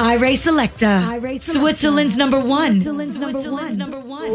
[0.00, 1.00] I Selector.
[1.00, 2.82] Selector, Switzerland's number one.
[2.82, 3.78] Switzerland's number one.
[3.78, 4.30] Number one.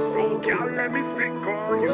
[0.00, 0.40] So
[0.76, 1.92] let me stick on you.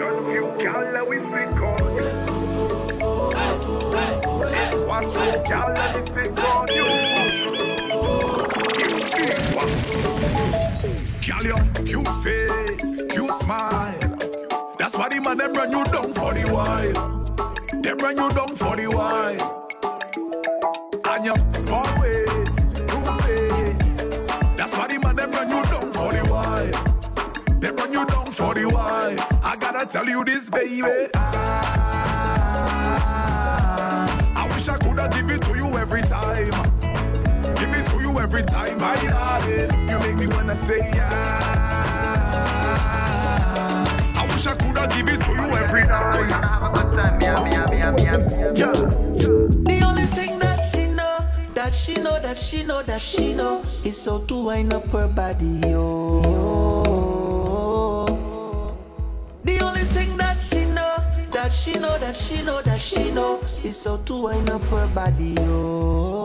[0.00, 2.04] Option let me stick on you.
[4.86, 5.16] Watch
[5.50, 6.86] out, let me stick on you.
[11.86, 12.59] You
[13.50, 13.98] smile.
[14.78, 17.24] That's why the man them run you down for the while.
[17.82, 19.66] Them run you down for the while.
[21.12, 23.96] And your small ways, two ways.
[24.56, 26.70] That's why the man them run you down for the while.
[27.58, 29.18] Them run you down for the while.
[29.42, 30.82] I gotta tell you this, baby.
[30.84, 31.08] I,
[34.36, 36.52] I wish I coulda give it to you every time.
[37.56, 39.88] Give it to you every time, my darling.
[39.88, 41.99] You make me wanna say yeah
[44.40, 46.28] wish I could have give it to you every night.
[49.64, 51.18] The only thing that she know,
[51.54, 55.08] that she know, that she know, that she know, is how to wind up her
[55.08, 56.22] body, yo.
[59.44, 60.96] The only thing that she know,
[61.32, 64.86] that she know, that she know, that she know, is how to wind up her
[64.88, 66.19] body, yo.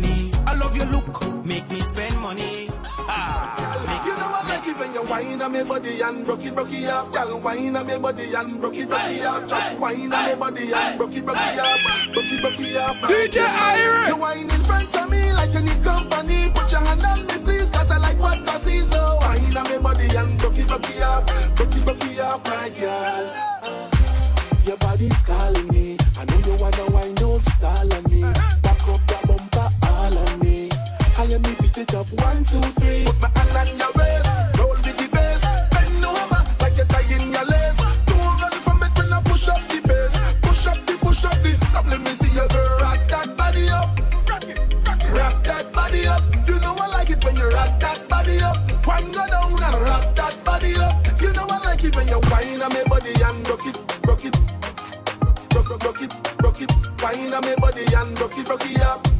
[0.00, 0.30] money.
[0.46, 2.70] I love your look, make me spend money.
[3.10, 6.54] Ah, you know I like it when you wine on my body and broke it,
[6.54, 7.12] broke it off.
[7.12, 9.48] Girl, Wine on my body and broke it, broke it off.
[9.48, 12.12] Just wine on my body and broke it, broke it off.
[12.12, 12.96] Broke it, broke it off.
[12.96, 14.08] DJ Iron.
[14.08, 16.50] You wine in front of me like you need company.
[16.54, 18.80] Put your hand on me, please, cause I like what I see.
[18.80, 21.26] So wine on my body and broke it, broke it off.
[21.56, 23.48] Broke it, broke it off, my girl.
[24.64, 25.96] Your body's calling me.
[26.18, 28.20] I know you wanna wine, don't stall on me.
[28.20, 29.27] Back up, back
[30.08, 30.68] follow me.
[31.16, 33.04] I am me pick it up, one, two, three.
[33.04, 35.42] Put my hand on your waist, roll with the bass.
[35.72, 37.76] Bend over like you're tying your lace.
[38.06, 40.14] Don't run from it when I push up the bass.
[40.42, 41.50] Push up the, push up the.
[41.72, 43.88] Come let me see your girl rock that body up.
[44.28, 46.22] Rock it, rock it, rock that body up.
[46.46, 48.56] You know I like it when you rock that body up.
[48.86, 50.94] Wind go down and rock that body up.
[51.20, 53.76] You know I like it when you wind on my body and rock it,
[54.06, 54.36] rock it,
[55.54, 56.12] rock, rock, rock it,
[56.42, 56.70] rock it.
[57.02, 59.17] Wind on my body and rock it, rock it up.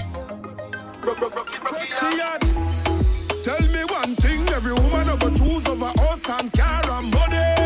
[1.20, 2.41] Christian,
[3.43, 7.57] Tell me one thing, every woman ever choose over us and care and money.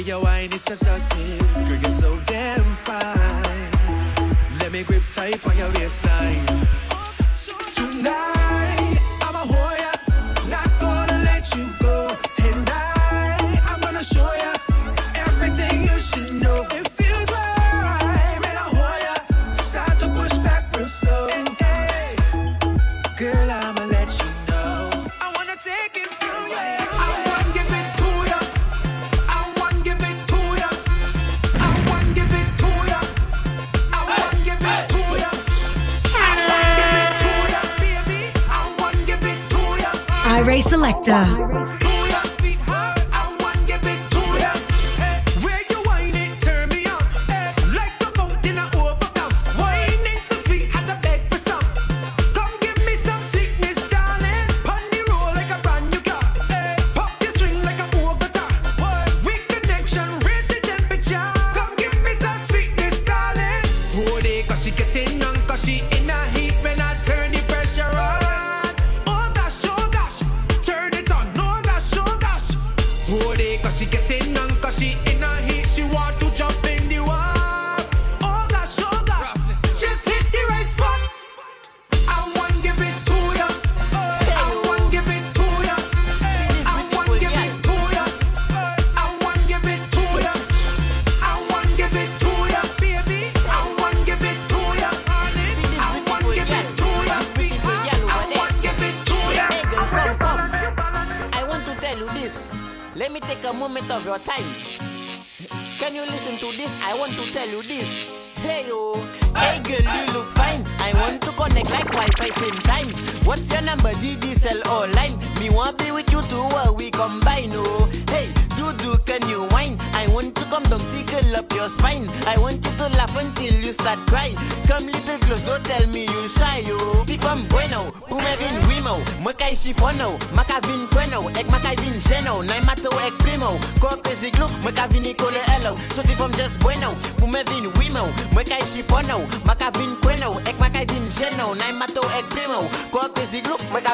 [0.00, 1.54] Baby, your wine is seductive.
[1.68, 4.30] Girl, you're so damn fine.
[4.60, 6.69] Let me grip tight on your waistline.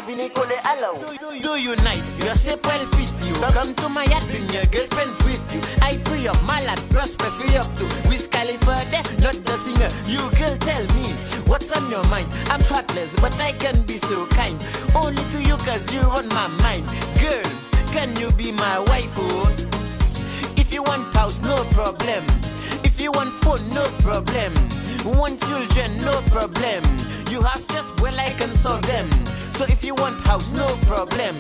[0.07, 0.55] vini kole
[1.19, 3.35] do, do, you nice, your shape well fit you.
[3.53, 5.61] Come to my yard, bring your girlfriends with you.
[5.83, 7.89] I free up my lad, brush me free up too.
[8.09, 9.91] Wiz Khalifa there, not the singer.
[10.07, 11.11] You girl tell me,
[11.51, 12.29] what's on your mind?
[12.55, 14.57] I'm heartless, but I can be so kind.
[14.95, 16.87] Only to you cause you're on my mind.
[17.19, 17.51] Girl,
[17.91, 19.51] can you be my wife, oh?
[20.57, 22.25] If you want house, no problem.
[22.87, 24.55] If you want phone, no problem.
[25.19, 26.83] Want children, no problem.
[27.31, 29.09] You have just well I can solve them.
[29.57, 31.35] So if you want house, no problem.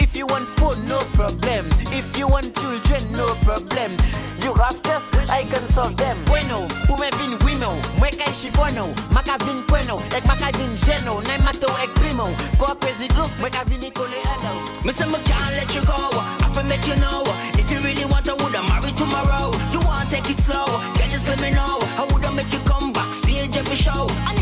[0.00, 1.68] If you want phone, no problem.
[1.92, 3.92] If you want children, no problem.
[4.40, 6.16] You have just I can solve them.
[6.24, 11.68] Bueno, pume vin wino, mweka shifono, maka vin bueno, ek maka vin geno, na mato
[11.84, 14.82] ek primo, ko prezi group, mweka vin ikole ado.
[14.82, 16.08] Me say me can't let you go.
[16.40, 17.22] I fi make you know.
[17.60, 19.52] If you really want, I woulda marry tomorrow.
[19.70, 20.64] You want take it slow?
[20.96, 21.76] Can you just let me know?
[22.00, 24.08] I woulda make you come backstage every show.
[24.28, 24.39] And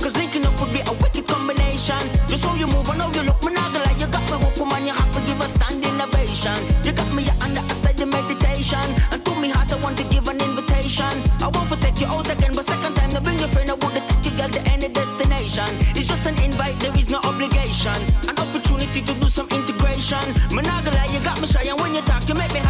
[0.00, 2.00] Cause linking up would be a wicked combination.
[2.26, 3.72] Just how you move, I know you look, me not.
[4.00, 6.58] You got me hooked, woman, you have to give a standing ovation.
[6.84, 8.84] You got me under a steady meditation.
[9.12, 11.08] And to me heart, I want to give an invitation.
[11.40, 13.94] I to take you out again, but second time to bring your friend, I would
[13.94, 15.68] take you girl to any destination.
[15.96, 17.96] It's just an invite, there is no obligation.
[18.28, 20.24] An opportunity to do some integration.
[20.52, 22.63] Not you got me shy, and when you talk, you make me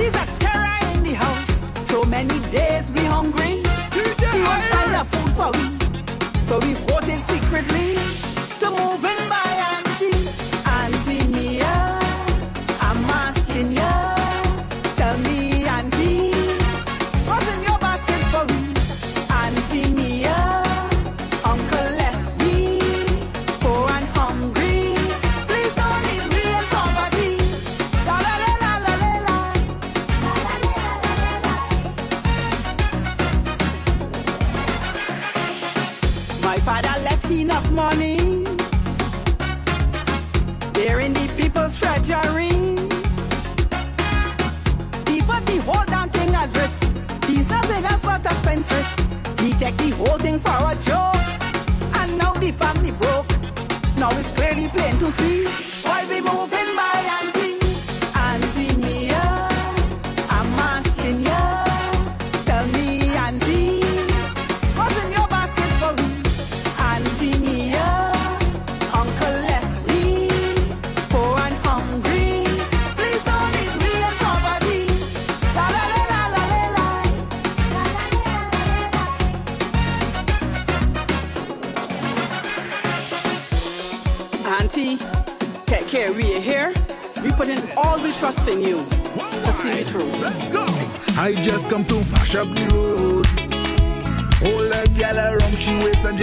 [0.00, 1.90] There's a terror in the house.
[1.90, 3.59] So many days we hungry.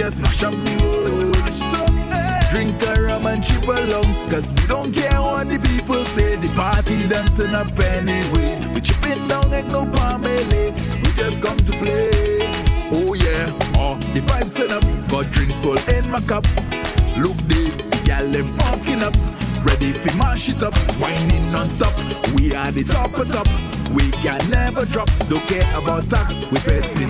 [0.08, 1.34] and smash up the road.
[2.50, 6.36] Drink a rum and chip along, cause we don't care what the people say.
[6.36, 8.58] The party them turn up anyway.
[8.72, 12.48] We chipping down and no family, we just come to play.
[12.90, 16.44] Oh yeah, oh, the vibes turn up, got drinks full in my cup.
[17.18, 17.74] Look deep,
[18.06, 19.14] y'all them walking up.
[19.64, 21.94] Ready for mash it up, whining non-stop.
[22.34, 23.48] We are the top of top.
[23.92, 25.10] We can never drop.
[25.28, 26.46] Don't care about tax.
[26.50, 27.07] We betting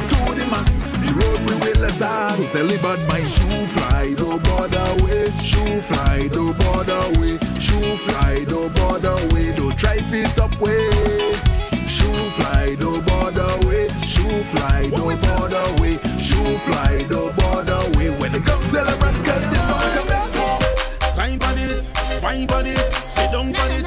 [1.99, 2.31] song.
[2.31, 7.43] So tell him about my shoe fly, don't bother with shoe fly, don't bother with
[7.61, 10.91] shoe fly, don't bother with don't try to stop way.
[11.95, 18.15] Shoe fly, don't bother with shoe fly, don't bother with shoe fly, don't bother with
[18.21, 19.89] when it comes to the run, cause this song.
[21.15, 21.89] Climb on it,
[22.21, 23.85] climb on it, sit down on it,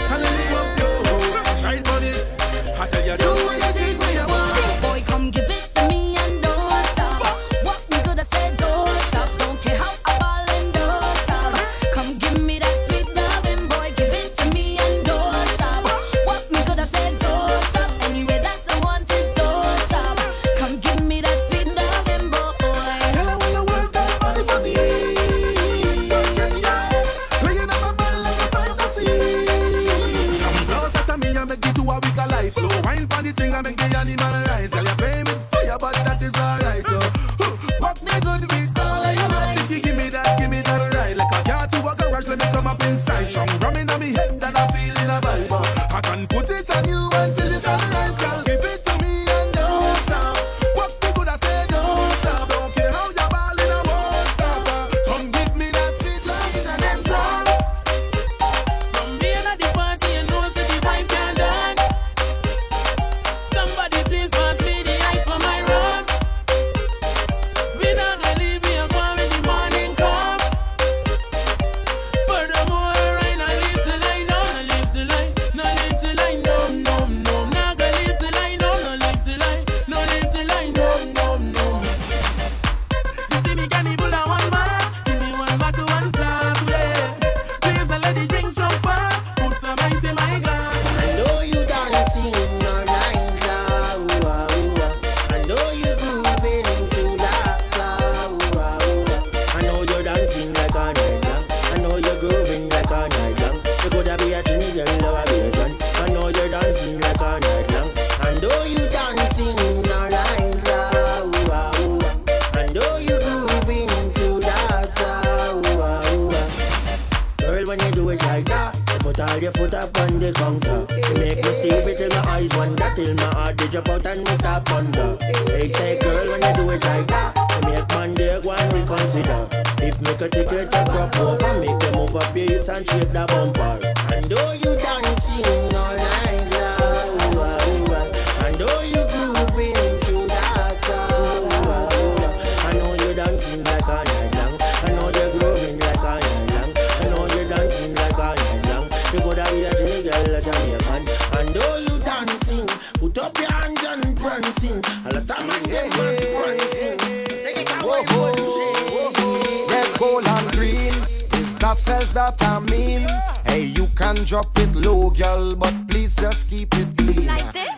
[161.99, 163.05] is that I mean.
[163.45, 167.27] Hey, you can drop it low, girl, but please just keep it clean.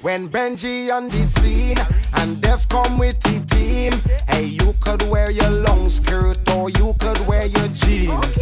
[0.01, 1.77] When Benji on the scene
[2.17, 3.93] and Def come with the team,
[4.27, 8.37] hey, you could wear your long skirt or you could wear your jeans.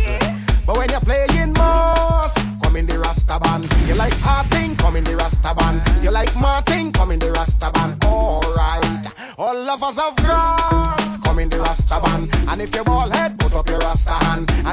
[0.66, 3.66] But when you're playing Moss, come in the Rasta band.
[3.88, 5.82] You like Martin, come in the Rasta band.
[6.04, 8.04] You like Martin, come in the Rasta band.
[8.04, 9.08] Alright,
[9.38, 12.30] all of us have grass, come in the Rasta band.
[12.50, 13.12] And if you ball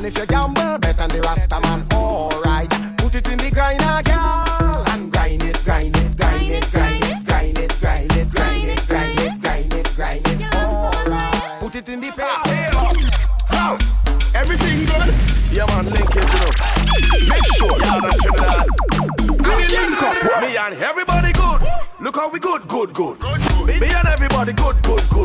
[0.09, 1.85] if you gamble, bet on the Rasta man.
[1.92, 7.05] Alright, put it in the grinder, girl, and grind it, grind it, grind it, grind
[7.05, 10.55] it, grind it, grind it, grind it, grind it, grind it, grind it.
[10.55, 12.25] Alright, put it in the paper.
[12.25, 12.97] Ah,
[13.53, 13.77] how?
[14.35, 15.12] Everything good?
[15.53, 16.53] Yeah, man, link it, you know.
[17.29, 18.66] Make sure y'all not Trinidad.
[19.44, 20.40] And you link up.
[20.40, 21.61] Me and everybody good.
[22.01, 23.21] Look how we good, good, good.
[23.66, 25.17] Me and everybody good, good, good, good, good.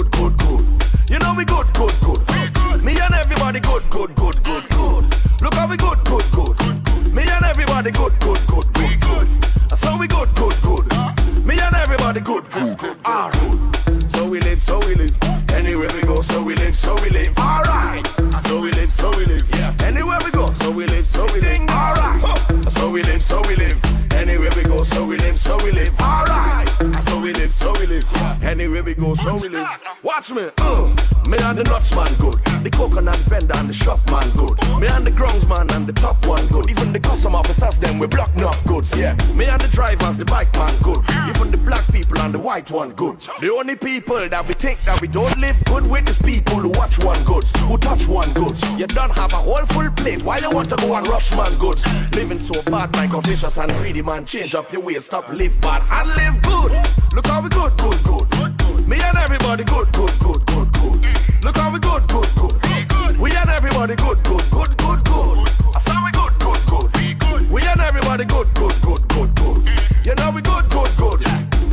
[29.23, 29.67] So we live.
[30.03, 30.49] Watch me.
[30.57, 30.95] Uh.
[31.27, 32.35] Me and the nuts man good.
[32.63, 34.59] The coconut vendor and the shop man good.
[34.79, 36.69] Me and the grounds man and the top one good.
[36.69, 38.95] Even the custom officers them we block enough goods.
[38.97, 39.15] Yeah.
[39.33, 40.99] Me and the drivers, the bike man good.
[41.29, 43.21] Even the black people and the white one good.
[43.39, 46.69] The only people that we think that we don't live good with is people who
[46.71, 48.61] watch one goods, who touch one goods.
[48.77, 50.23] You don't have a whole full plate.
[50.23, 51.83] Why you want to go and rush man goods?
[52.15, 54.25] Living so bad, like a vicious and greedy man.
[54.25, 56.71] Change up your ways, stop live bad and live good.
[57.13, 58.52] Look how we good, good, good.
[58.93, 61.43] Me and everybody good, good, good, good, good.
[61.43, 63.17] Look how we good, good, good.
[63.17, 65.49] We and everybody good, good, good, good, good.
[65.73, 67.49] I say we good, good, good.
[67.49, 70.05] We and everybody good, good, good, good, good.
[70.05, 71.25] You know we good, good, good.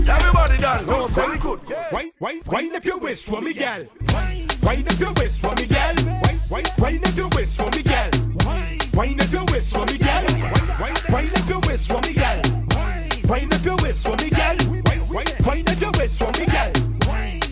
[0.09, 0.87] Everybody done.
[0.87, 1.61] No, we good.
[2.23, 3.85] Wine, wine up your waist for me, girl.
[4.63, 5.95] Wine up your waist for me, girl.
[6.81, 8.13] Wine up your waist for me, girl.
[8.95, 10.23] Wine up your waist for me, girl.
[11.13, 12.41] Wine up your waist for me, girl.
[13.29, 14.57] Wine up your waist for me, girl.
[15.45, 16.90] Wine up your waist for me, girl.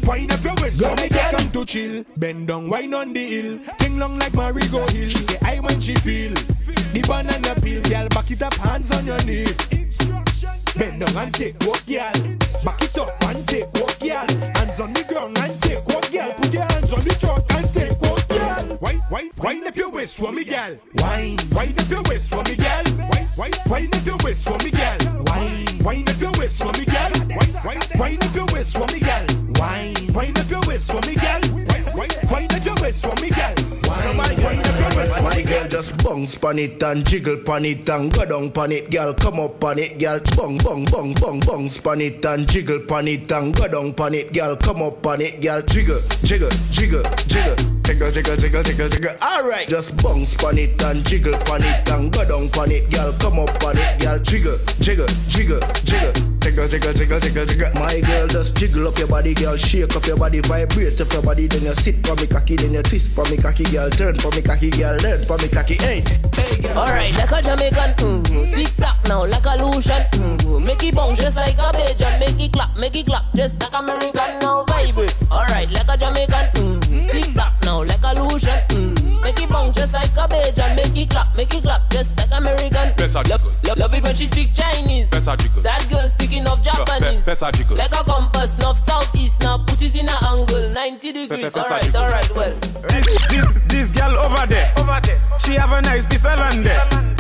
[0.09, 1.31] Wine up your waist for me, girl.
[1.33, 3.59] Come to chill, bend down, wine on the hill.
[3.77, 5.11] Ting long like Marigo Hill.
[5.11, 6.33] She say I when she feel
[6.95, 8.09] the banana peel, girl.
[8.09, 9.45] Back it up, hands on your knee.
[10.79, 12.13] Bend down and take walk, girl.
[12.65, 14.25] Back it up and take walk, girl.
[14.57, 16.33] Hands on the ground and take walk, girl.
[16.41, 18.08] Put your hands on the truck and take walk.
[19.11, 20.77] Wine, wine, up your waist for me, girl.
[20.97, 22.83] Wine, wine up your waist for me, girl.
[22.99, 24.99] Wine, wine, wine up your waist for me, girl.
[25.25, 27.09] Wine, wine up your waist for me, girl.
[27.09, 29.25] Wine, wine, wine up your waist for me, girl.
[29.57, 29.73] Wine,
[30.13, 31.41] wine up your waist for me, girl.
[31.65, 33.55] Wine, wine, wine up your waist for me, girl.
[33.89, 37.65] Wine, wine up your waist for me, girl just bounce pon it and jiggle pon
[37.65, 39.15] it and go down pon it, girl.
[39.15, 40.21] Come up pon it, girl.
[40.37, 44.15] Bong bong bong bong bounce pon it and jiggle pon it and go down pon
[44.15, 44.57] it, girl.
[44.57, 45.63] Come up pon it, girl.
[45.63, 47.57] Jiggle, jiggle, jiggle, jiggle,
[47.89, 49.17] jiggle, jiggle, jiggle, jiggle, jiggle.
[49.23, 52.91] All right, just bounce pon it and jiggle pon it and go down pon it,
[52.93, 53.13] girl.
[53.19, 54.19] Come up pon it, girl.
[54.19, 56.13] Jiggle, jiggle, jiggle, jiggle.
[56.39, 57.73] Jiggle, jiggle, jiggle, jiggle, jiggle.
[57.75, 59.57] My girl, just jiggle up your body, girl.
[59.57, 61.47] Shake up your body, vibrate up your body.
[61.47, 63.89] Then you sit for me cocky, then you twist for me cocky, girl.
[63.91, 64.97] Turn for me cocky, girl.
[65.01, 65.75] Learn for me cocky.
[65.75, 66.79] Hey, hey, girl.
[66.79, 68.55] Alright, like a Jamaican, mm-hmm.
[68.55, 70.67] tick tock now, like a Lucian, mm-hmm.
[70.67, 73.73] make it bounce just like a Bajan, make it clap, make it clap, just like
[73.73, 75.15] American now, vibrate.
[75.31, 76.78] Alright, like a Jamaican, mm-hmm.
[77.69, 79.25] Tick tock now, like a Lucian, mm-hmm.
[79.25, 82.31] make it bounce just like a Bajan, make it clap, make it clap, just like
[82.33, 82.95] American.
[82.97, 85.11] Pesa Love, love, love it when she speak Chinese.
[85.11, 85.63] Pesa jiggle.
[85.63, 87.25] That girl speaking of Japanese.
[87.25, 87.77] Pe- pesa jiggle.
[87.77, 91.57] Like a compass, north, southeast, now put it in an angle, 90 degrees.
[91.57, 92.55] Alright, alright, well.
[92.89, 96.65] This, this, this girl over there, over there, she have a nice piece of land
[96.65, 97.18] there.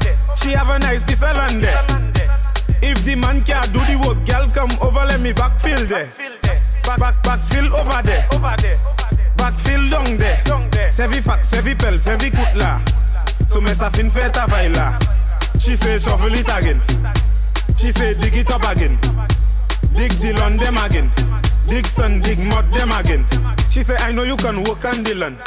[0.00, 1.84] There, she have a nice piece of land there.
[2.80, 6.08] If the man can't do the work, girl come over, let me backfill there.
[6.86, 8.76] Back, back, backfill over there, over there.
[9.36, 10.40] Backfill down there.
[10.88, 12.80] Sevi fax, sevi pel, sevi kutla.
[13.50, 14.96] So so me sa fin fait travail là.
[15.58, 16.80] She say shovel it again.
[17.76, 18.96] She say dig it up again.
[19.96, 21.10] Dig the land them again.
[21.68, 23.26] Dig sun, dig mud them again.
[23.68, 25.38] She say I know you can work on the land.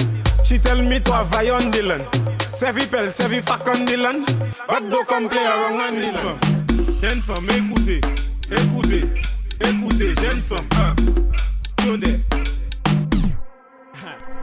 [0.43, 2.40] She tell me to have on the land.
[2.59, 4.25] Sevi pel, sevi fak an dilan
[4.67, 6.37] Bak do kan ple avan an dilan
[7.01, 7.97] Jen fam, ekoute,
[8.59, 9.01] ekoute,
[9.59, 10.65] ekoute, jen fam
[11.85, 12.40] Yode, ah.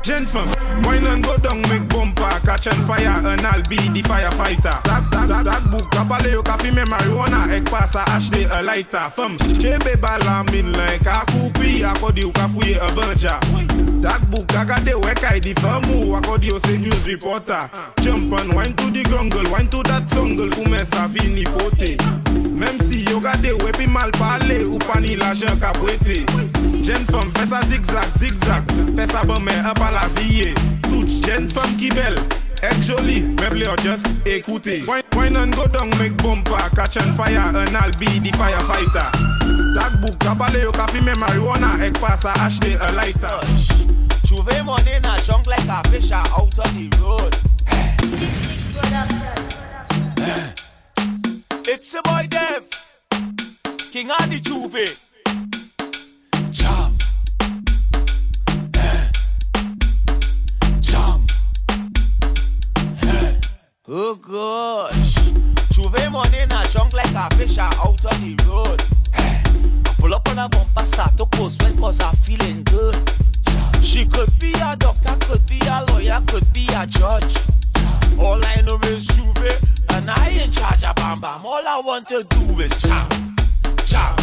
[0.08, 0.48] Jen fam,
[0.84, 4.80] wine and go down make bumper Catch on fire and I'll be the firefighter.
[4.82, 9.10] Tak, tak, tak, tak book Kapale yo kafi me marijuana Ek pasa ashte a lighter.
[9.14, 13.38] Fam, chebe bala min len Ka kupi akodi yo kafuye a banja.
[14.00, 17.68] Tak book agade wekai e di famu Akodi yo se news reporter.
[18.00, 22.00] Jump and wine to the grungle Wine to that jungle Koumen sa fini fote
[22.48, 26.24] Mem si yo gade wepi mal pale Ou pani la jen ka bwete
[26.84, 28.68] Jen fom fè sa zigzag, zigzag.
[28.96, 30.54] Fè sa bon men ap a la viye
[30.88, 32.16] Tout jen fom ki bel
[32.64, 34.80] Ek joli, me ple yo just ekoute
[35.14, 39.10] Wine an go dong mek bompa Catch an fire an al be di firefighter.
[39.76, 43.38] Tak buk kabale yo ka fi me marijuana Ek pa sa ashte a lighter.
[44.26, 47.34] Chouve money na chunk like a fish out on the road.
[47.70, 47.96] Eh.
[50.20, 50.52] Eh.
[51.66, 52.64] It's a boy Dev.
[53.92, 55.07] King of the Juve.
[63.90, 65.14] Oh gosh.
[65.72, 68.82] Juve money in a junk like a fish out on the road.
[69.14, 72.94] I Pull up on a bumper, start to post well cause I'm feeling good.
[73.80, 77.38] She could be a doctor, could be a lawyer, could be a judge.
[78.20, 79.56] All I know is Juve,
[79.88, 81.46] and I in charge of Bam Bam.
[81.46, 83.08] All I want to do is jam,
[83.86, 84.16] jam,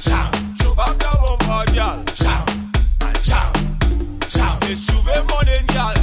[0.00, 0.32] jam.
[0.56, 2.02] Chubak the bumper, girl.
[2.14, 3.52] Jam, and jam,
[4.30, 4.58] jam.
[4.62, 5.95] It's Juve money, girl.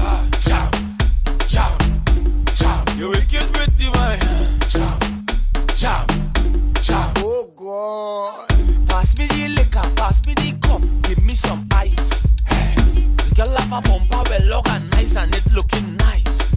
[11.33, 12.29] Me some ice.
[12.45, 16.47] The girl have a bumper well organized and it looking nice.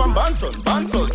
[0.00, 1.10] From Banton, Banton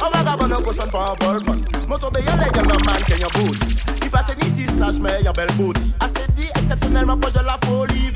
[0.00, 3.20] On va gaban an koshan pa an volkan Moto be yon legal nan man ken
[3.20, 7.36] yon booty Ki pate ni ti saj me yon bel booty Ase di eksepsyonelman proche
[7.38, 8.10] de la folie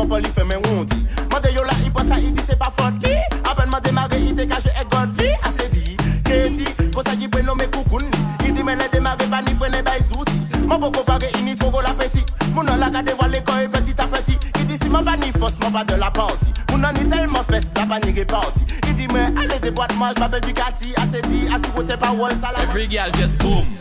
[0.00, 0.96] leti mi se popo li fe men wondi
[1.30, 4.32] Mande yo la i posa i di se pa fote li Apen ma demare i
[4.34, 5.20] te kache e god.
[5.20, 8.88] Li Ase di, keti, kosa ki pre no me koukoun ni I di men le
[8.88, 12.24] demare pa ni frene bay souti Mon poko pare ini trovo la peti
[12.54, 15.32] Moun an la gade voile koy petit a petit I di si man pa ni
[15.32, 16.46] fos, man pa de la party.
[16.70, 19.96] Moun an ni telman fes, la pa ni reparty I di men, ale de boîte
[19.96, 23.38] mange, ma belle Ducati Ase di, asi wote pa wol, sa la Every girl just
[23.38, 23.78] boom.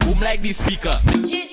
[0.00, 1.00] Boom like the speaker.
[1.04, 1.43] G6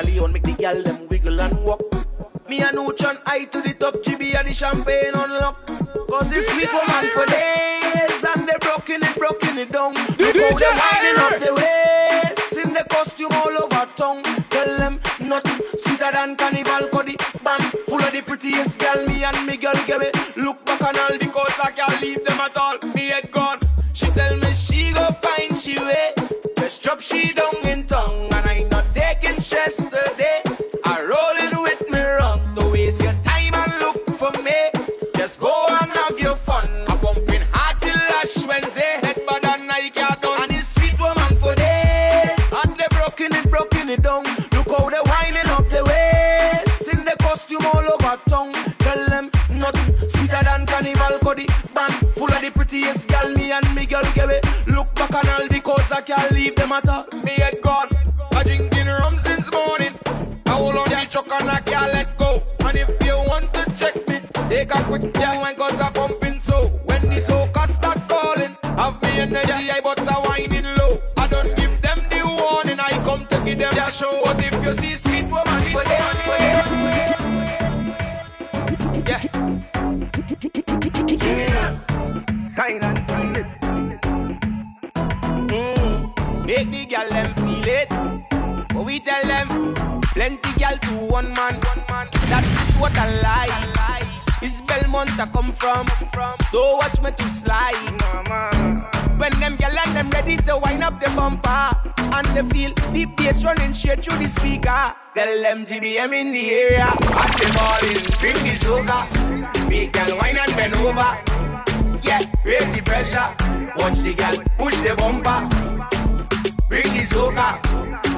[0.00, 0.06] chuck.
[0.06, 1.82] Hyper Leon make the gal them wiggle and walk.
[2.48, 5.66] Me and Uchan eye to the top, GB and the champagne unlock.
[6.08, 9.94] Cause it's sleep for man for days and they broken it, broken it down.
[10.18, 14.22] Look how they winding up the waist in the costume all over town.
[14.50, 19.06] Tell them nothing sweeter than carnival cause the band full of the prettiest gal.
[19.06, 20.16] Me and me girl give it.
[20.36, 21.29] Look back and all because
[56.28, 57.06] leave them at all.
[57.24, 57.59] Me head
[105.50, 106.86] them GBM in the area.
[106.86, 111.10] At the morning, bring the soca Make girl wine and bend over.
[112.06, 113.28] Yeah, raise the pressure.
[113.78, 115.40] Watch the girl push the bumper.
[116.68, 117.58] Bring the soca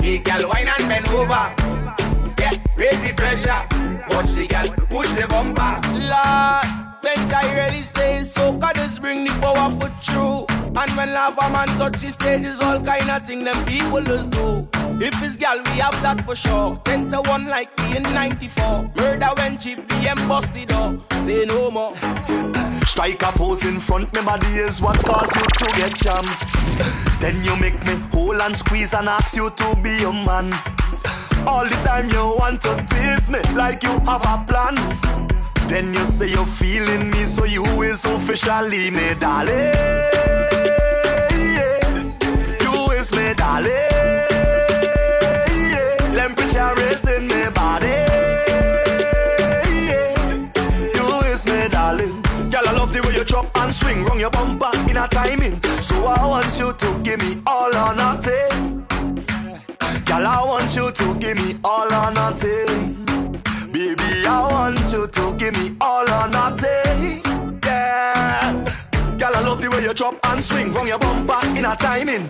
[0.02, 1.44] Make girl wine and bend over.
[2.38, 3.62] Yeah, raise the pressure.
[4.10, 5.80] Watch the girl push the bumper.
[6.12, 10.44] Lord when I really say so, God just bring the power for true.
[10.48, 14.30] And when lava man touch the stage, is all kind of thing them people just
[14.32, 14.68] do.
[15.04, 16.80] If it's gal, we have that for sure.
[16.84, 18.88] 10 to 1 like me in 94.
[18.94, 21.12] Murder when cheap BM busted up.
[21.14, 21.96] Say no more.
[22.86, 26.28] Strike a pose in front, my body is what cause you to get jammed.
[27.20, 30.52] Then you make me hold and squeeze and ask you to be your man.
[31.48, 34.76] All the time you want to tease me like you have a plan.
[35.66, 39.74] Then you say you're feeling me, so you is officially me, darling.
[41.42, 42.12] Yeah.
[42.60, 43.91] You is me, darling.
[46.92, 47.86] Raising me body.
[50.94, 52.20] You is me, darling.
[52.50, 55.58] Girl, I love the way you drop and swing, wrong your bumper in a timing.
[55.80, 58.84] So I want you to give me all or nothing.
[60.04, 63.06] Girl, I want you to give me all or nothing.
[63.72, 67.22] Baby, I want you to give me all or nothing.
[67.64, 68.52] Yeah.
[69.18, 72.28] Girl, I love the way you drop and swing, wrong your bumper in a timing.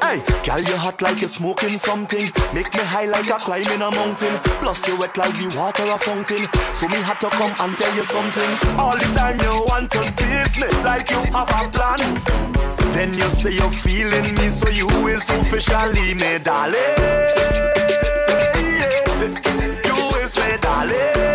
[0.00, 2.30] Hey, girl, you hot like you're smoking something.
[2.54, 4.38] Make me high like a climbing a mountain.
[4.60, 6.46] Plus you wet like the water a fountain.
[6.74, 8.50] So me had to come and tell you something.
[8.78, 12.00] All the time you want to tease me like you have a plan.
[12.92, 16.80] Then you say you're feeling me, so you is officially me, darling.
[19.84, 21.29] You is me, darling.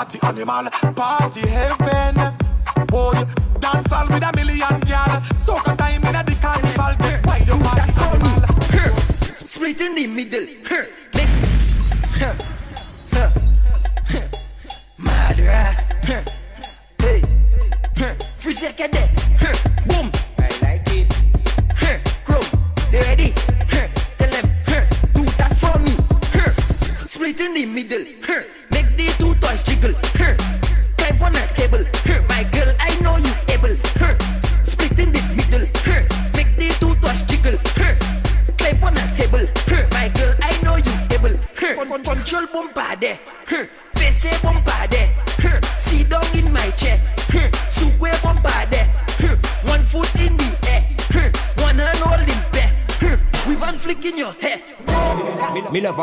[0.00, 1.19] Party animal, party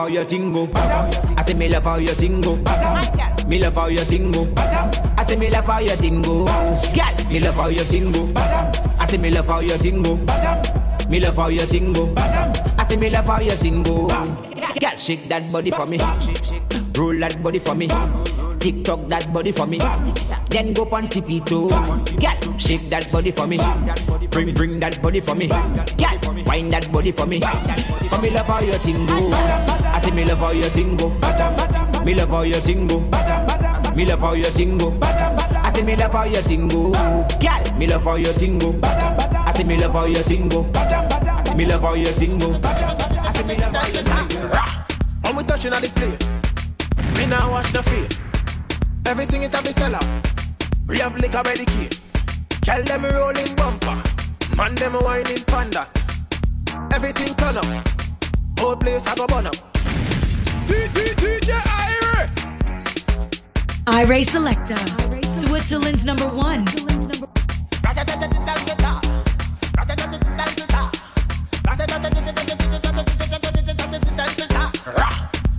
[0.07, 0.69] how you tingle.
[0.75, 2.55] I say me love how you tingle.
[3.47, 4.47] Me love how you tingle.
[4.57, 6.45] I say me love how you tingle.
[6.45, 8.31] Girl, me love how you tingle.
[8.37, 10.17] I say me love how you tingle.
[11.09, 12.13] Me love how you tingle.
[12.17, 14.07] I say me love how you tingle.
[14.07, 15.97] Girl, shake that body for me.
[16.95, 17.89] Roll that body for me.
[18.59, 19.79] TikTok that body for me.
[20.49, 21.67] Then go on tippy toe.
[21.67, 23.57] Girl, shake that body for me.
[24.31, 25.47] Bring bring that body for me.
[25.49, 27.41] Girl, wind that body for me.
[28.17, 29.31] For me love how you tingle.
[29.31, 31.11] I say me love how you tingle.
[32.03, 33.01] Me love how you tingle.
[33.95, 34.97] Me love how you tingle.
[35.03, 36.93] I say me love how you tingle.
[36.93, 38.79] Girl, me love how you tingle.
[38.83, 40.63] I say me love how you tingle.
[41.55, 42.59] Me love how you tingle.
[42.65, 44.49] I say me love how you tingle.
[45.21, 46.41] When we touching on the place,
[47.19, 48.31] me now wash the face.
[49.05, 50.07] Everything it a be sell out.
[50.87, 52.13] We have liquor by the case.
[52.63, 54.01] Tell them rolling bumper.
[54.55, 55.87] Man them whining panda.
[56.91, 58.06] Everything turn up.
[58.59, 59.55] Whole place I go burn up.
[60.67, 62.29] DJ Ira.
[63.87, 64.77] Ira Selector.
[65.41, 66.65] Switzerland's number one.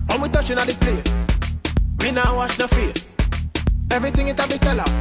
[0.09, 1.27] When we touching on the place,
[2.01, 3.17] we now wash the face.
[3.93, 4.93] Everything it a be sell out.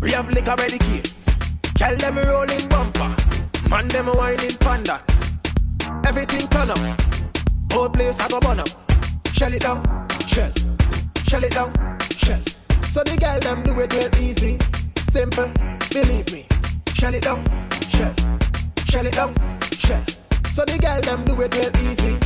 [0.00, 1.26] We have liquor by the case.
[1.74, 3.14] Tell them rolling bumper.
[3.68, 5.02] Man them whining panda.
[6.04, 7.05] Everything turn up.
[7.76, 8.68] Whole place I go burn up.
[9.34, 9.84] Shell it down,
[10.26, 10.50] shell.
[11.24, 11.74] Shell it down,
[12.08, 12.40] shell.
[12.94, 14.56] So the girl them do it real easy.
[15.12, 15.52] Simple,
[15.90, 16.46] believe me.
[16.94, 17.44] Shell it down,
[17.86, 18.14] shell.
[18.86, 19.34] Shell it down,
[19.76, 20.02] shell.
[20.54, 22.16] So the girl them do it real easy.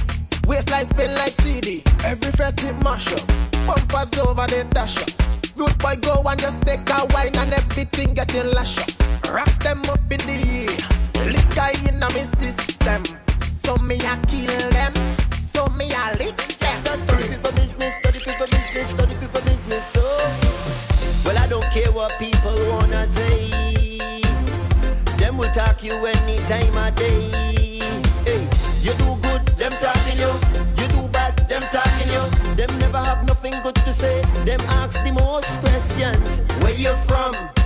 [0.46, 1.82] Waistline spin like CD.
[2.05, 3.26] Every fret it mash up.
[3.66, 5.11] Bumpers over then dash up.
[5.57, 8.88] Root boy go and just take a wine and everything getting lash up.
[9.28, 11.26] Rocks them up in the air.
[11.26, 13.03] Liquor in a me system.
[13.51, 14.70] So me a kill
[25.64, 27.20] talk you any time of day.
[28.24, 28.42] Hey,
[28.80, 30.32] you do good, them talking you.
[30.78, 32.24] You do bad, them talking you.
[32.56, 34.22] Them never have nothing good to say.
[34.46, 36.40] Them ask the most questions.
[36.62, 37.59] Where you from?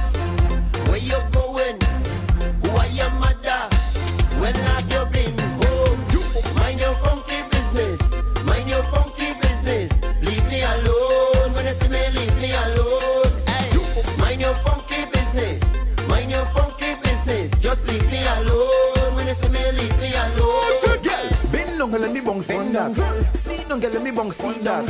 [22.75, 23.37] That.
[23.37, 24.87] Sit down, girl, let me bounce on that.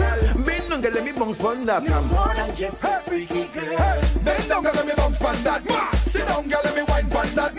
[0.46, 1.90] Bend down, girl, let me bounce on that.
[1.90, 3.76] I'm more than just a freaky girl.
[4.24, 5.62] Bend down, girl, let me bounce pan that.
[6.04, 7.54] Sit down, girl, let me wine pan that.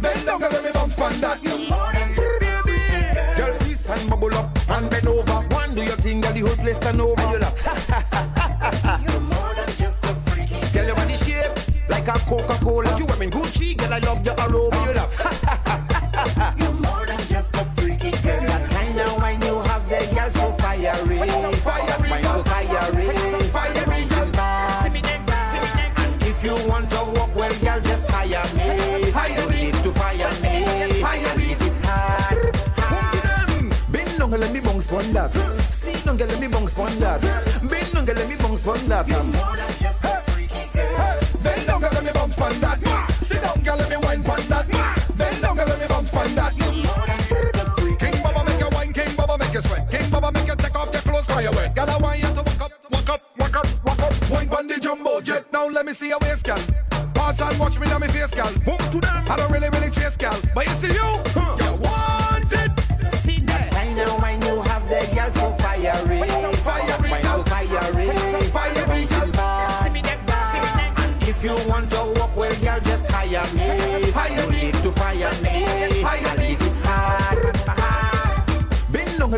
[0.00, 1.42] Bend down, girl, let me bounce pan that.
[3.36, 5.40] Girl, twist and bubble up and bend over.
[5.54, 7.20] One do your thing, girl, the whole place turn over.
[7.22, 9.02] And you laugh.
[9.08, 10.86] You're more than just a freaky girl.
[10.86, 11.52] your body shape
[11.88, 12.98] like a Coca-Cola.
[12.98, 14.86] You wearing Gucci, girl, I love your aroma.
[14.86, 15.39] You laugh.
[36.20, 37.20] Girl, let me bounce on that.
[37.64, 39.08] Bend down, girl, let me bounce on that.
[39.08, 41.16] You're more than just a freaky girl.
[41.42, 42.78] Bend down, girl, let me bounce pan that.
[43.24, 44.68] Sit down, girl, let me wine pan that.
[45.16, 46.52] Bend down, girl, let me bounce pan that.
[47.96, 49.90] King Baba make you wine, King Baba make you sweat.
[49.90, 51.74] King Baba make you take off your clothes while you wet.
[51.74, 54.30] Girl, I want you to walk up, walk up, walk up, walk up.
[54.30, 55.50] Wine pan the jumbo jet.
[55.52, 56.60] Now let me see your waist, girl.
[57.14, 58.52] Pass and watch me now, me face, girl.
[58.68, 59.24] Move to them.
[59.24, 60.36] I don't really, really chase, girl.
[60.54, 61.39] But you see you,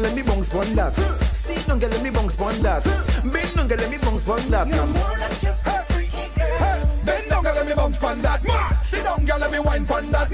[0.02, 0.96] girl, let me bounce on that.
[1.32, 2.84] Sit down, girl, let me bounce on that.
[3.32, 4.68] Bend down, girl, let me bounce on that.
[4.68, 6.88] You're more than just a freaky girl.
[7.04, 8.40] Bend down, girl, let me bounce on that.
[8.82, 10.30] Sit down, girl, let me wine on that.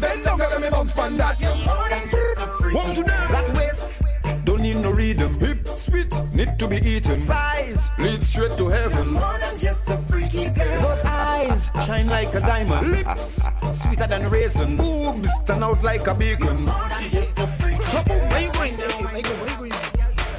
[0.00, 1.40] Bend down, girl, let me bounce on that.
[1.40, 4.02] You're more than just a freaky that waist.
[4.44, 5.38] Don't need no rhythm.
[5.38, 7.20] Hips sweet, need to be eaten.
[7.20, 9.12] Thighs lead straight to heaven.
[9.12, 10.82] You're more than just a freaky girl.
[10.82, 12.90] Those eyes shine like a diamond.
[12.90, 14.76] Lips sweeter than raisin.
[14.76, 16.46] Boobs stand out like a beacon.
[16.46, 18.31] You're more than just a freaky girl.
[19.22, 19.64] Go, go.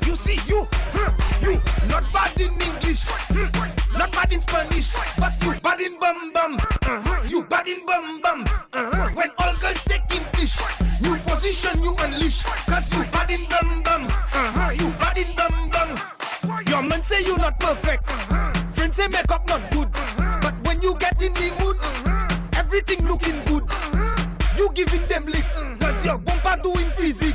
[0.05, 1.11] You see, you, huh,
[1.41, 1.53] you,
[1.87, 6.55] not bad in English, hmm, not bad in Spanish, but you bad in bum bum.
[6.55, 8.41] Uh-huh, you bad in bum bum.
[8.73, 10.59] Uh-huh, when all girls take in fish,
[11.01, 14.05] new position you unleash, cause you bad in bum bum.
[14.05, 16.63] Uh-huh, you bad in bum bum.
[16.67, 18.09] Your man say you not perfect,
[18.75, 19.89] friends say makeup not good,
[20.41, 21.77] but when you get in the mood,
[22.57, 23.63] everything looking good.
[24.57, 27.32] You giving them licks, cause your bumper doing physics.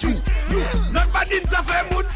[0.00, 0.22] attitude.
[0.50, 1.44] You not bad in
[1.92, 2.06] mood.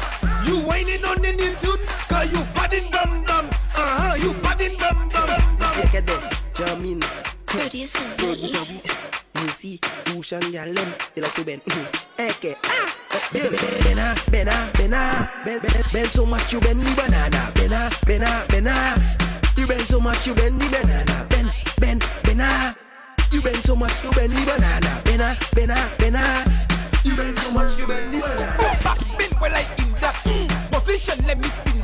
[0.45, 1.79] You whining on in tune.
[2.07, 3.47] Cause you bad in dum dum.
[3.47, 4.15] Uh huh.
[4.15, 5.27] You bad in dum dum.
[5.59, 6.23] Look at them
[6.53, 7.01] jamming.
[7.45, 8.05] Producer.
[8.17, 8.65] Producer.
[9.35, 9.85] Music.
[10.15, 11.13] Ocean Galem.
[11.13, 11.63] They like to bend.
[11.65, 12.21] Mm-hmm.
[12.21, 12.57] Eke.
[12.63, 12.95] Ah.
[13.31, 17.51] Bena, bena, bena, bend, bend, bend so much you bend the banana.
[17.55, 18.73] Bena, bena, bena,
[19.57, 21.25] you bend so much you bend the banana.
[21.29, 22.75] Bend, bend, bena,
[23.31, 25.01] you bend so much you bend the banana.
[25.05, 26.54] Bena, bena, bena.
[31.25, 31.74] let me speak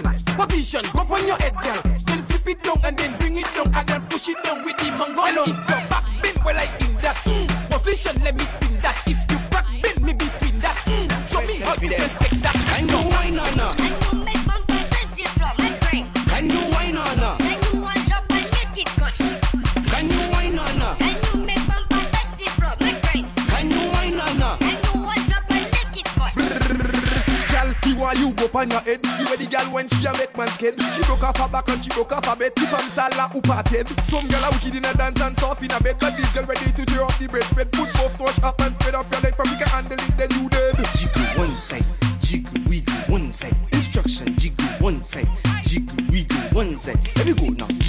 [0.00, 0.14] girl.
[0.46, 1.82] Position, go on your head, girl.
[2.06, 4.76] Then flip it down and then bring it down and then push it down with
[4.78, 5.22] the mango.
[5.22, 7.16] And if your back bend, well I in that.
[7.24, 7.70] Mm.
[7.70, 9.02] Position, let me spin that.
[9.06, 10.76] If you crack bend, me between that.
[10.86, 11.28] Mm.
[11.28, 12.21] Show me how you can
[28.62, 29.00] on your head.
[29.18, 30.78] You ready, the girl when she a make man scared.
[30.94, 32.52] She broke off her back and she broke off her bed.
[32.56, 33.88] If I'm Salah, who parted?
[34.06, 35.96] Some girl a wicked in a dance and soft in a bed.
[35.98, 37.72] But this girl ready to tear up the bread spread.
[37.72, 40.30] Put both wash up and spread up your leg from you can handle it, then
[40.38, 40.78] you dead.
[40.94, 41.84] Jiggle one side,
[42.22, 43.56] jiggle wiggle one side.
[43.72, 45.28] Instruction, jiggle one side,
[45.64, 47.02] jiggle wiggle one side.
[47.16, 47.81] Let me go now.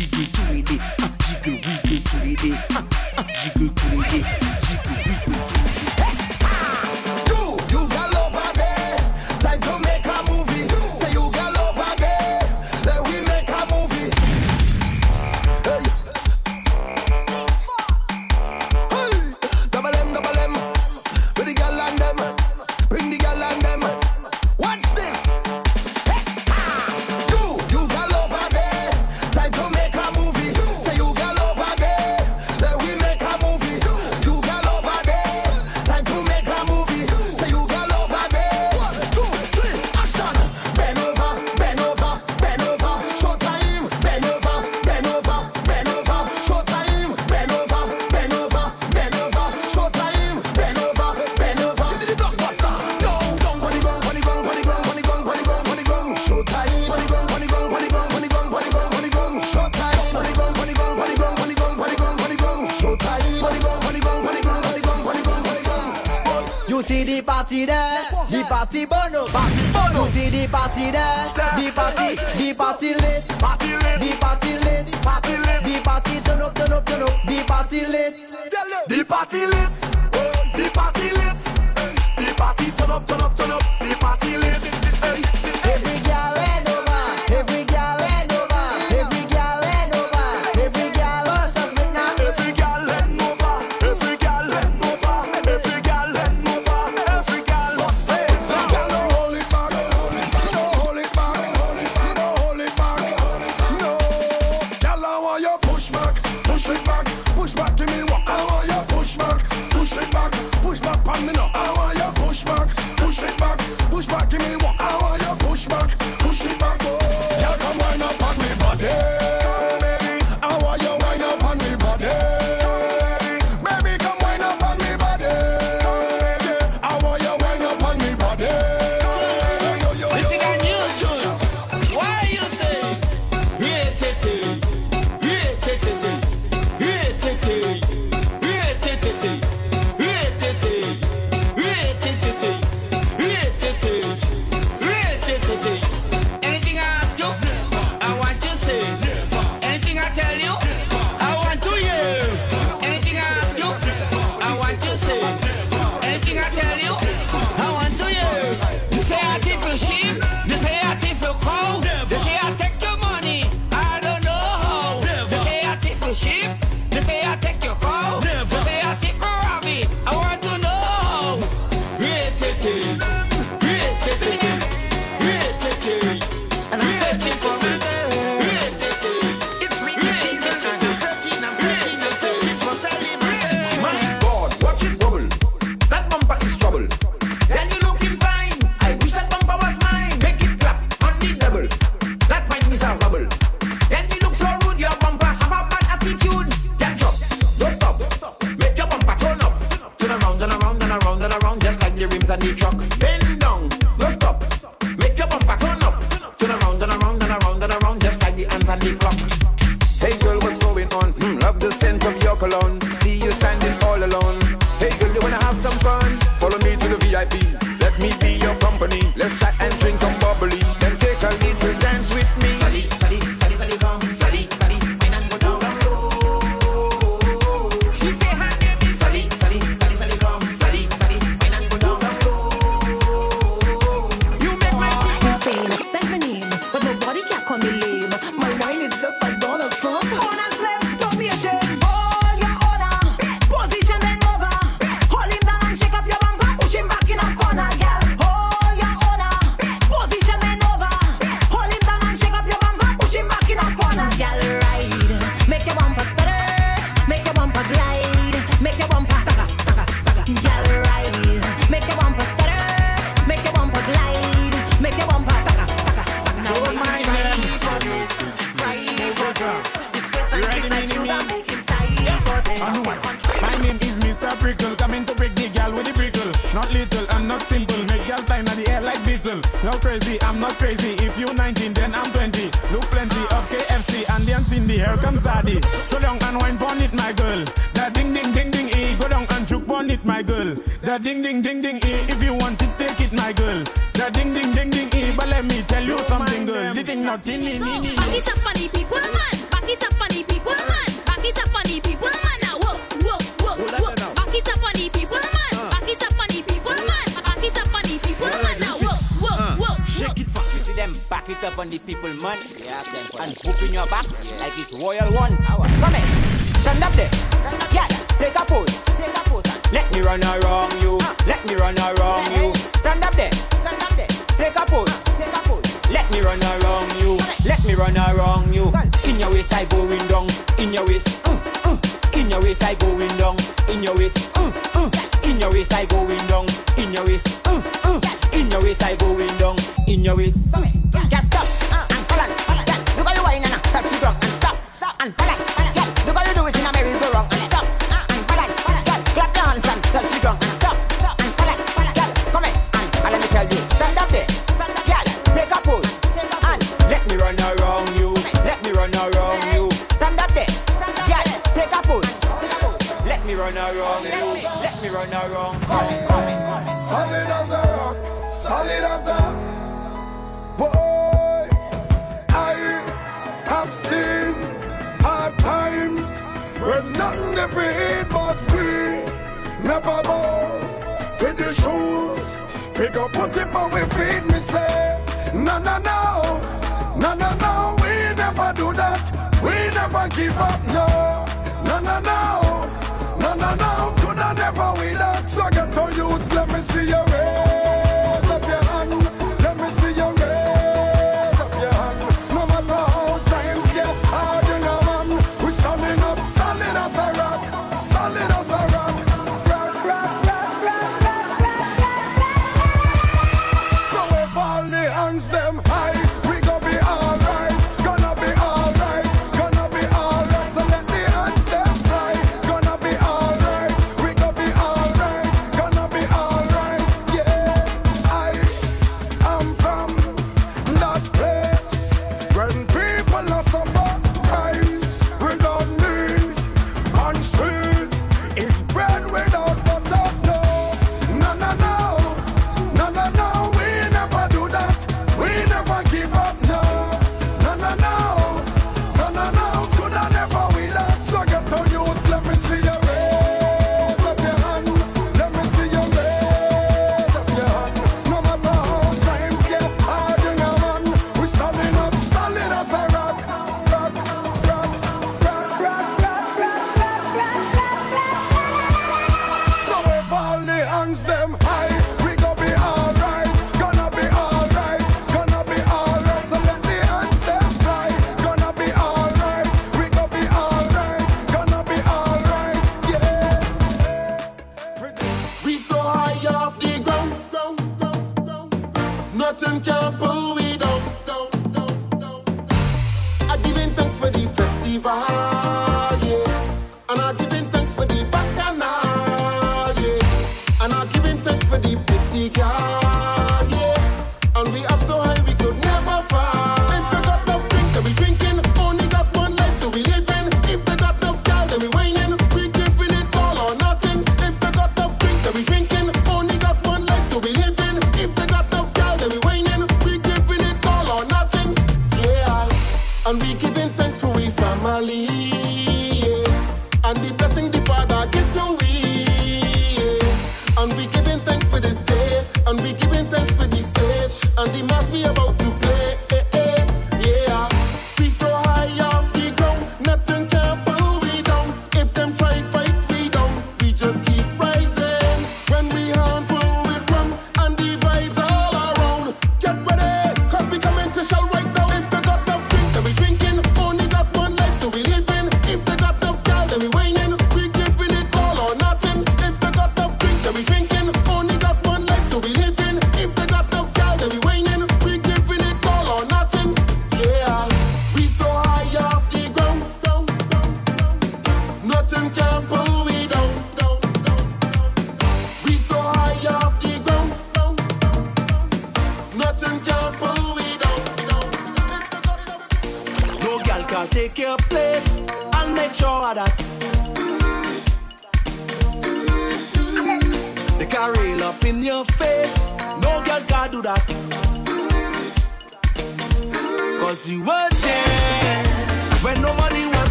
[394.43, 395.29] never will.
[395.29, 397.12] So get to use, let me see you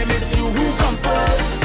[0.00, 1.60] them you who come first.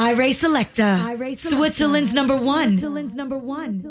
[0.00, 0.96] I race Selector.
[1.34, 2.78] Switzerland's number one.
[2.78, 3.90] Switzerland's number one.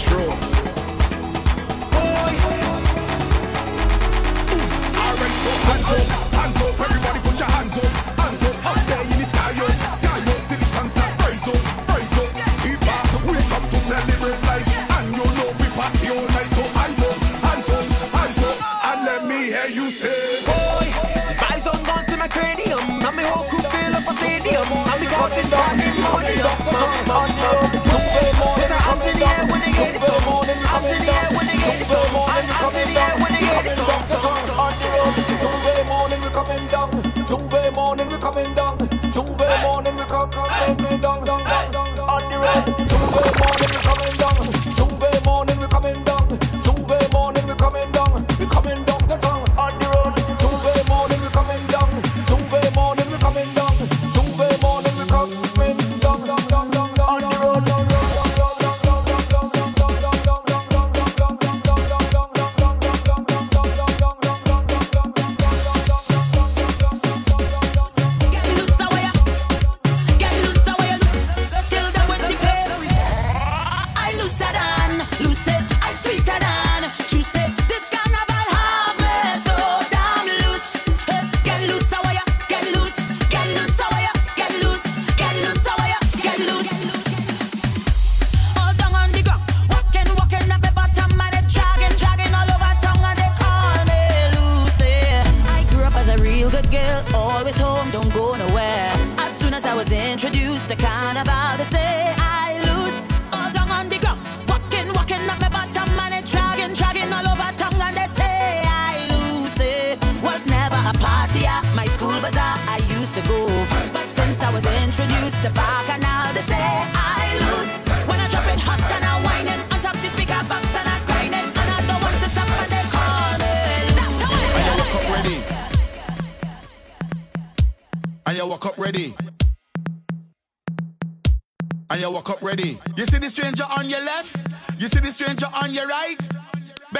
[0.00, 0.32] true.
[1.92, 2.32] Boy.
[5.40, 7.90] So hands up, hands up, everybody put your hands up,
[8.20, 10.68] hands up, up there in the sky up, sky up till the
[11.20, 12.30] rise up, rise up.
[13.28, 15.08] We come to celebrate life, and
[16.34, 16.50] night.
[16.56, 17.84] So hands up, hands up,
[18.16, 18.56] hands up,
[18.88, 20.86] and let me hear you say, boy,
[21.40, 22.89] vibes on God to my cranium.
[34.10, 36.90] Two way morning we coming down.
[37.26, 38.76] Two way morning we coming down.
[39.12, 41.16] Two way morning we coming down.
[41.24, 44.29] Two way morning we coming down.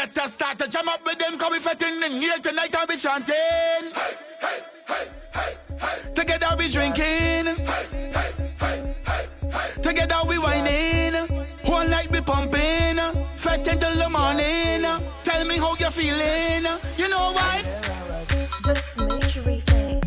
[0.01, 2.97] Better start to jam up with them, cause we fetting in here tonight, I'll be
[2.97, 3.35] chanting.
[3.35, 6.13] Hey, hey, hey, hey, hey.
[6.15, 7.05] Together we drinking.
[7.05, 9.83] Hey, hey, hey, hey, hey.
[9.83, 11.29] Together we whining.
[11.67, 12.97] Whole night we pumping.
[13.37, 14.89] Fetting till the morning.
[15.23, 16.65] Tell me how you're feeling.
[16.97, 17.63] You know why?
[18.65, 20.00] This major thing.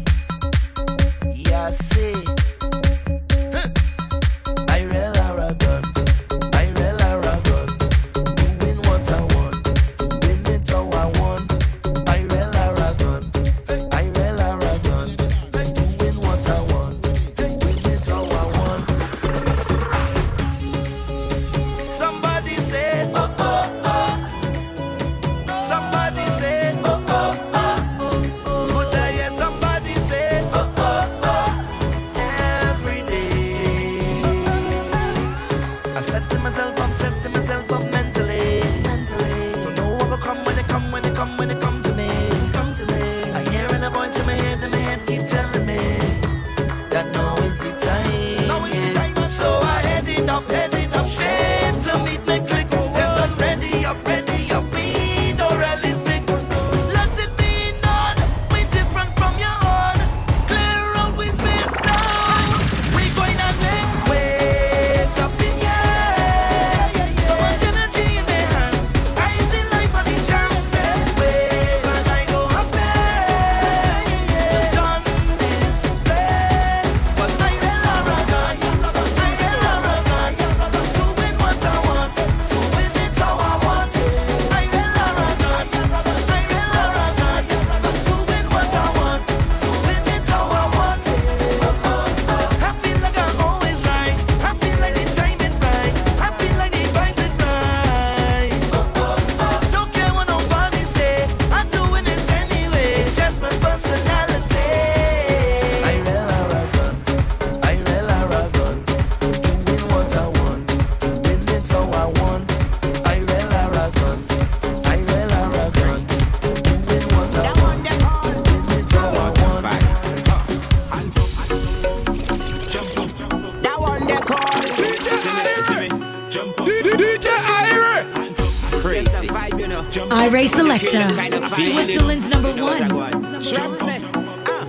[130.14, 131.10] Ira Selector,
[131.56, 132.88] Switzerland's number one.
[132.88, 133.02] Me.
[133.02, 134.66] Uh,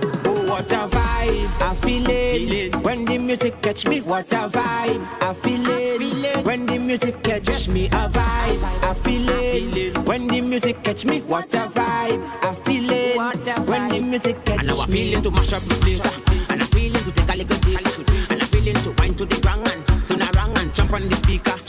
[0.49, 2.75] what a vibe, I feel it.
[2.77, 6.43] When the music catch me, what a vibe, I feel it.
[6.45, 9.97] When the music catch me, a vibe, I feel it.
[9.99, 13.67] When the music catch me, what a vibe, I feel it.
[13.67, 14.67] When the music catch me.
[14.67, 16.03] And now I feeling to mash up the place,
[16.49, 17.97] and I feeling to take a little taste,
[18.31, 21.15] and I feeling to wind to the ground and turn around and jump on the
[21.15, 21.64] speaker.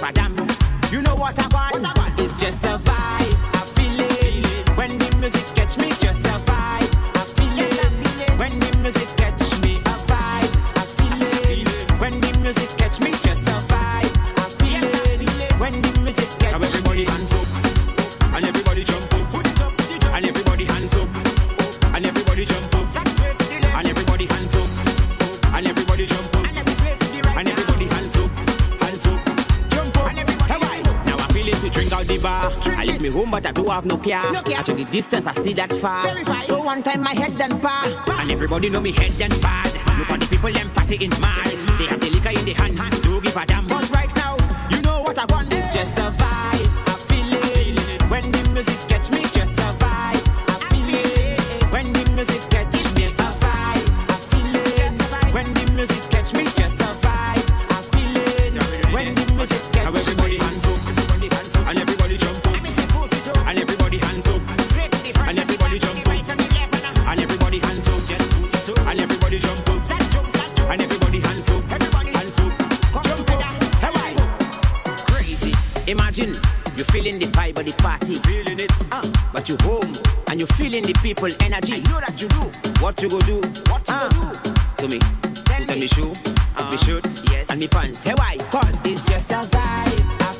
[0.00, 0.36] madam.
[0.90, 1.74] You know what I want?
[1.74, 3.29] What I want is just survive.
[33.20, 34.20] Home, but I do have no care.
[34.20, 36.04] I check the distance, I see that far.
[36.44, 37.86] So one time my head done par.
[38.20, 39.72] And everybody know me head done bad.
[39.98, 41.46] Look at the people, them party in mad.
[41.78, 43.02] They have the liquor in the hand.
[43.02, 43.68] Don't give a damn.
[43.68, 44.36] Cause right now,
[44.70, 45.52] you know what I want.
[45.52, 46.10] It's just a
[79.50, 79.96] you home
[80.30, 81.74] and you feeling the people energy.
[81.74, 82.80] I know that you do.
[82.80, 83.40] What you go do?
[83.68, 84.52] What you go do?
[84.76, 84.98] To me,
[85.44, 86.12] put on me shoe,
[86.56, 88.04] uh, me shirt, yes, and me pants.
[88.04, 88.36] Hey, why?
[88.50, 90.39] Cause it's just a vibe.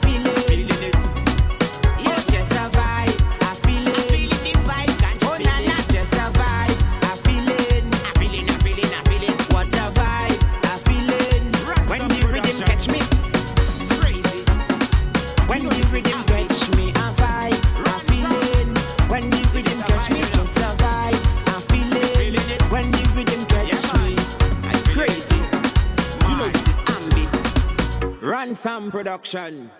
[28.51, 29.71] Ransom Production.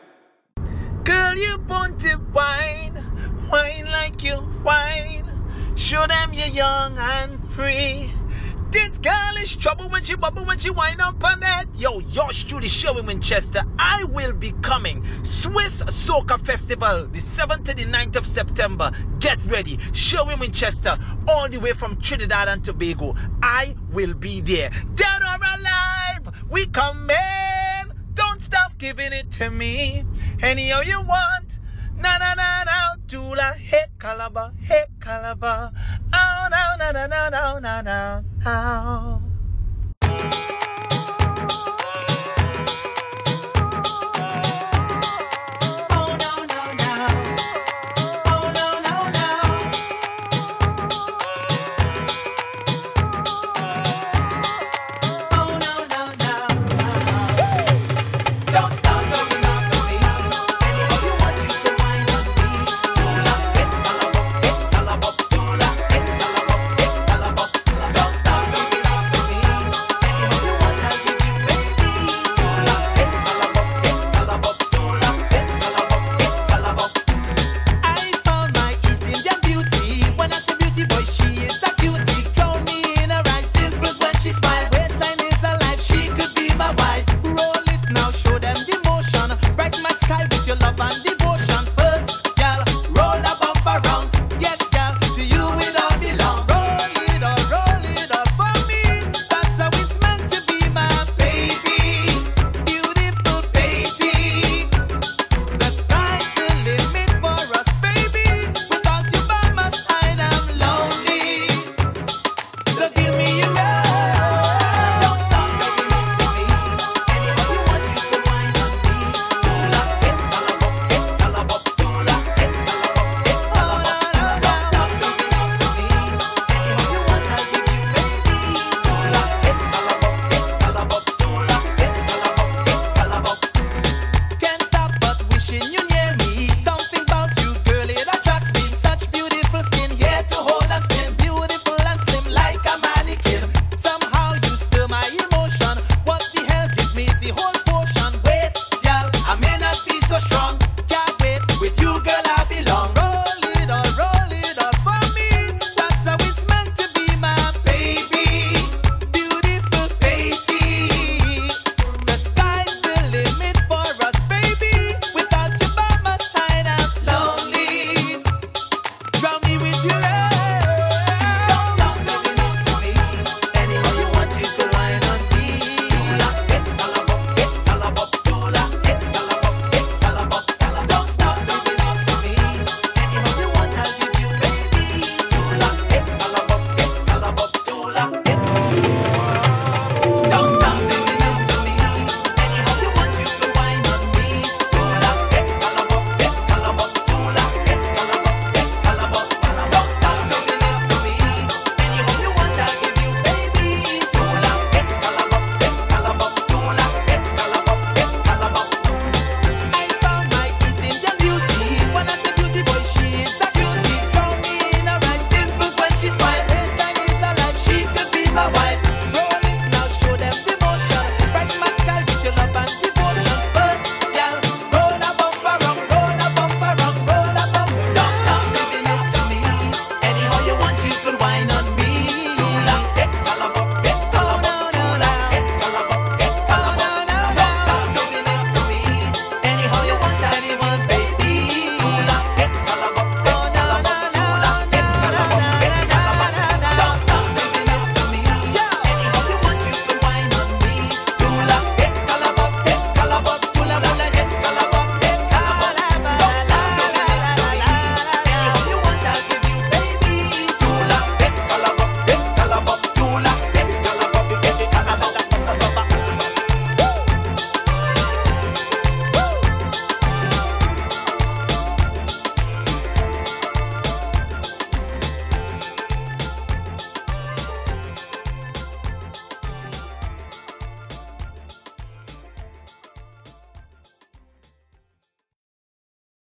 [1.03, 3.05] Girl, you born to wine,
[3.51, 5.29] wine like you wine.
[5.75, 8.13] Show them you're young and free.
[8.71, 11.65] This girl is trouble when she bubble when she wind up on that.
[11.75, 13.63] Yo, yours truly showing Winchester.
[13.77, 15.05] I will be coming.
[15.25, 18.93] Swiss Soca Festival, the 7th to the 9th of September.
[19.19, 19.81] Get ready.
[19.93, 23.17] Showing Winchester, all the way from Trinidad and Tobago.
[23.43, 24.71] I will be there.
[24.95, 27.50] Dead or alive, we come in.
[28.15, 30.05] Don't stop giving it to me.
[30.43, 31.59] Any all you want.
[31.97, 32.97] Na na na na.
[33.07, 35.73] Dula hit caliber, hit caliber.
[36.15, 39.23] Oh no no no no no no no.